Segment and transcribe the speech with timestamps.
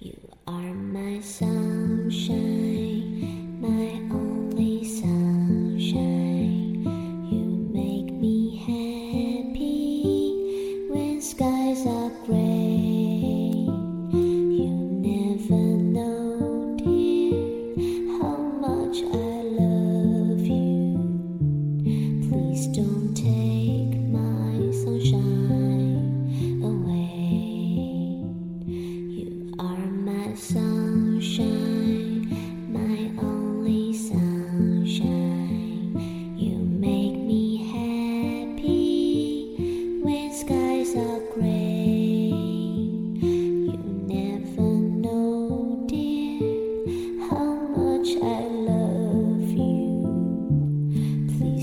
[0.00, 0.16] You
[0.46, 2.67] are my sunshine,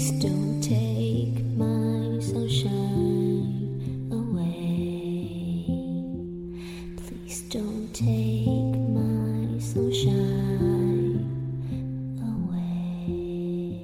[0.06, 5.66] Please don't take my sunshine away.
[6.96, 11.26] Please don't take my sunshine
[12.22, 13.82] away.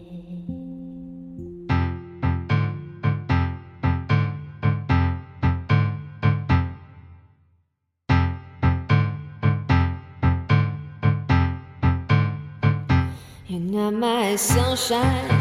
[13.48, 15.41] You're not my sunshine,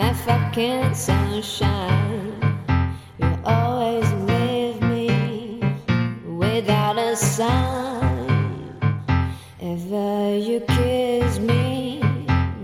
[0.00, 2.32] my fucking sunshine.
[3.18, 5.60] You always leave me
[6.24, 8.80] without a sign.
[9.60, 12.00] Ever you kiss me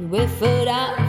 [0.09, 1.06] without feelings,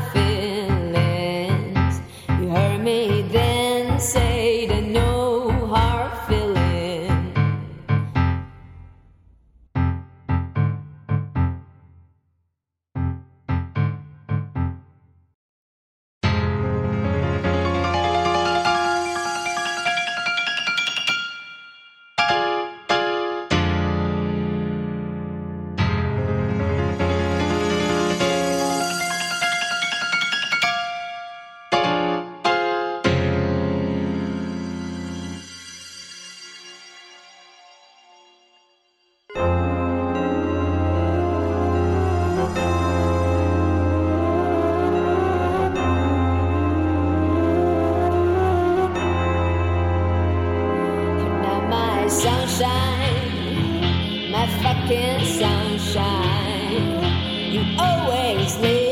[52.58, 57.04] sunshine, my fucking sunshine.
[57.52, 58.87] You always leave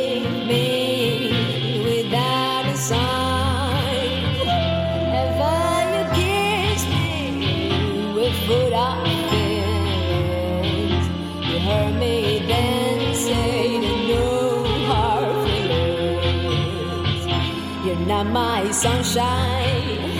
[18.23, 20.15] My sunshine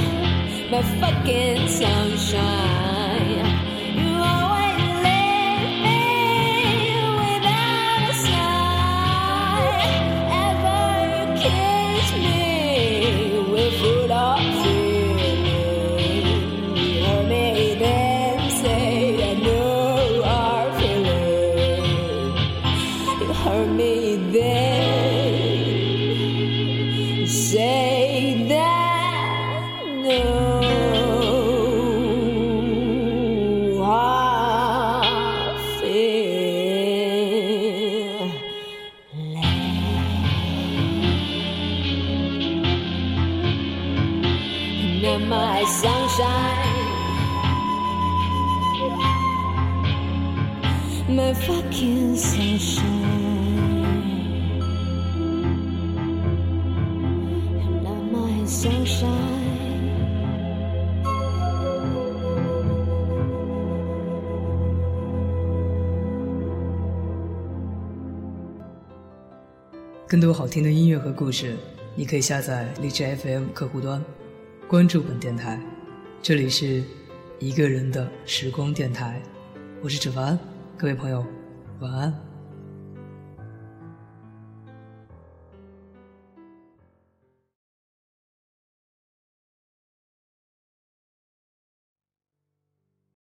[0.69, 3.45] my fucking sunshine.
[3.97, 4.44] You always
[45.05, 46.89] You're my sunshine,
[51.15, 52.81] my fucking sunshine.
[57.83, 59.35] You're my sunshine.
[70.07, 71.55] 更多好听的音乐和故事，
[71.93, 74.03] 你可以下载荔枝 FM 客户端，
[74.67, 75.61] 关注本电台。
[76.23, 76.83] 这里是
[77.39, 79.21] 一个人的时光电台，
[79.79, 80.37] 我是芷凡，
[80.75, 81.23] 各位朋友，
[81.81, 82.34] 晚安。